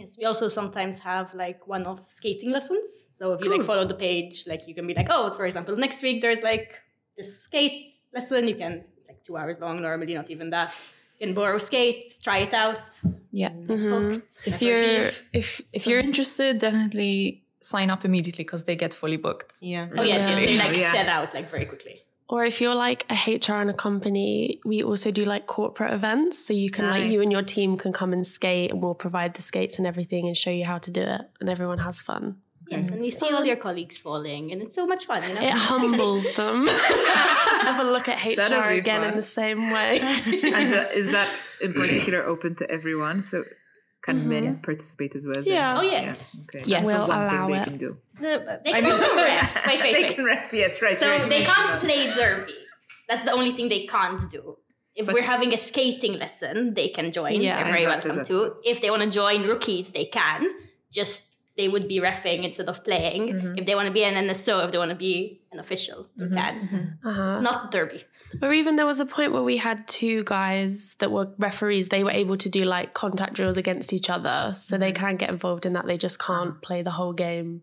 [0.00, 3.08] Yes, we also sometimes have like one-off skating lessons.
[3.18, 3.58] So if you Cool.
[3.58, 6.42] like follow the page, like you can be like, oh, for example, next week there's
[6.52, 6.70] like
[7.16, 8.48] this skate lesson.
[8.48, 10.72] You can it's like two hours long normally, not even that.
[11.18, 12.78] You can borrow skates, try it out.
[13.30, 13.48] yeah.
[13.50, 14.12] get Mhm.
[14.12, 15.22] hooked, If you're leave.
[15.32, 19.52] if if you're interested, definitely sign up immediately because they get fully booked.
[19.60, 19.88] Yeah.
[19.98, 20.46] oh yes, yes, Yeah.
[20.46, 20.92] they like Yeah.
[20.92, 21.96] set out like very quickly.
[22.28, 26.34] Or if you're like a HR in a company, we also do like corporate events.
[26.46, 29.34] So you can like you and your team can come and skate and we'll provide
[29.34, 32.36] the skates and everything and show you how to do it and everyone has fun.
[32.68, 35.22] Yes, and you see all um, your colleagues falling, and it's so much fun.
[35.28, 36.64] You know, It humbles them.
[37.64, 39.10] Never look at That'll HR again fun.
[39.10, 40.00] in the same way.
[40.00, 41.28] and that, is that
[41.60, 43.22] in particular open to everyone?
[43.22, 43.44] So
[44.04, 44.28] Can mm-hmm.
[44.28, 45.34] men participate as well?
[45.36, 45.44] then?
[45.44, 45.76] Yeah.
[45.78, 46.46] Oh, yes.
[46.54, 46.64] Okay.
[46.66, 46.84] Yes.
[46.86, 47.64] We'll allow they it.
[47.64, 47.96] can do.
[48.20, 49.66] No, but They I can mean, also ref.
[49.66, 50.14] Wait, wait, they wait.
[50.16, 50.52] can ref.
[50.52, 50.98] Yes, right.
[50.98, 51.46] So right, they right.
[51.48, 52.54] can't play derby.
[53.08, 54.56] That's the only thing they can't do.
[54.94, 57.40] If But- we're having a skating lesson, they can join.
[57.40, 57.56] Yeah.
[57.56, 58.50] They're very Exactly, welcome exactly.
[58.64, 58.70] to.
[58.70, 60.48] If they want to join rookies, they can.
[60.92, 63.28] Just they would be refing instead of playing.
[63.28, 63.58] Mm-hmm.
[63.58, 66.28] If they want to be an NSO, if they want to be an official, they
[66.28, 66.98] can.
[67.04, 67.24] Uh-huh.
[67.24, 68.04] It's not derby.
[68.40, 71.88] Or even there was a point where we had two guys that were referees.
[71.88, 75.28] They were able to do like contact drills against each other, so they can get
[75.28, 75.86] involved in that.
[75.86, 77.62] They just can't play the whole game.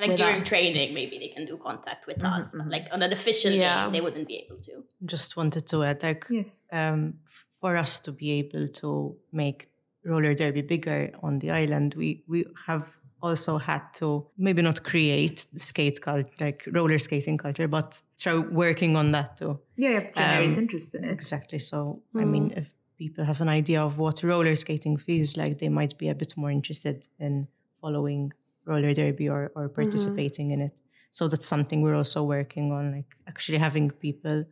[0.00, 0.48] Like during us.
[0.48, 2.48] training, maybe they can do contact with us.
[2.54, 3.84] But like on an official Yeah.
[3.84, 4.82] game, they wouldn't be able to.
[5.04, 6.62] just wanted to add, like, Yes.
[6.72, 7.18] um,
[7.60, 9.68] for us to be able to make
[10.02, 15.38] roller derby bigger on the island, we we have also had to maybe not create
[15.38, 19.58] skate culture, like roller skating culture, but try working on that too.
[19.76, 21.12] Yeah, you have to generate Um, interest in it.
[21.12, 21.58] Exactly.
[21.58, 25.68] So, I mean, if people have an idea of what roller skating feels like, they
[25.68, 27.48] might be a bit more interested in
[27.80, 28.32] following
[28.66, 30.72] roller derby or, or participating in it.
[31.10, 34.44] So that's something we're also working on, like actually having people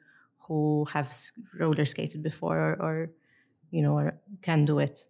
[0.46, 1.14] who have
[1.58, 3.10] roller skated before or, or
[3.70, 5.04] you know, or can do it.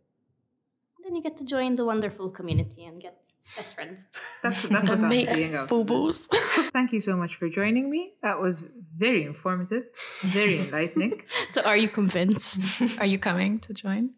[1.09, 3.17] Then you get to join the wonderful community and get
[3.57, 4.07] best friends.
[4.43, 5.73] That's that's what I'm seeing out.
[5.73, 6.29] of this.
[6.71, 8.13] Thank you so much for joining me.
[8.23, 9.85] That was very informative,
[10.27, 11.23] very enlightening.
[11.51, 12.61] So are you convinced?
[13.01, 14.11] Are you coming to join?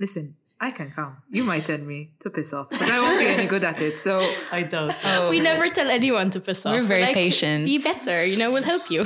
[0.00, 1.16] Listen, I can come.
[1.28, 3.98] You might tell me to piss off, but I won't be any good at it.
[3.98, 4.20] So
[4.52, 4.94] I don't.
[5.04, 6.74] Oh, we never tell anyone to piss off.
[6.74, 7.66] We're very like, patient.
[7.66, 9.02] Be better, you know, we'll help you.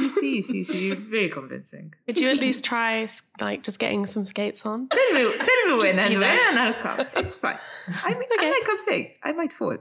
[0.00, 1.92] you see, you see, you see, you're very convincing.
[2.06, 3.06] Could you at least try
[3.38, 4.88] like just getting some skates on?
[4.88, 7.06] Tell me, tell me when and be when, and I'll come.
[7.16, 7.58] It's fine.
[8.02, 8.50] I mean, Okay.
[8.50, 9.76] like I'm saying, I might fall.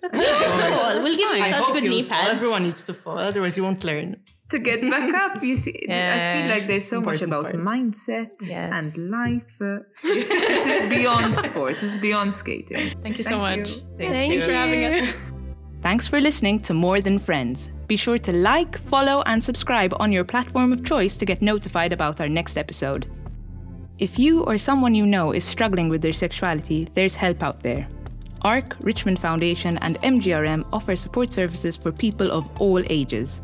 [0.00, 1.04] That's Fall.
[1.04, 2.16] We'll give you such good you knee fall.
[2.18, 2.30] pads.
[2.32, 4.16] Everyone needs to fall, otherwise you won't learn.
[4.52, 5.42] To get back up.
[5.42, 7.56] You see, I feel like there's so much about part.
[7.56, 8.72] mindset Yes.
[8.78, 9.52] and life.
[9.60, 11.82] Uh, this is beyond sports.
[11.82, 12.84] It's beyond skating.
[13.02, 13.70] Thank you so much.
[13.70, 13.82] you.
[13.98, 15.14] Thanks for having us.
[15.82, 17.70] Thanks for listening to More Than Friends.
[17.88, 21.92] Be sure to like, follow, and subscribe on your platform of choice to get notified
[21.92, 23.06] about our next episode.
[23.98, 27.88] If you or someone you know is struggling with their sexuality, there's help out there.
[28.42, 33.42] ARC, Richmond Foundation, and MGRM offer support services for people of all ages.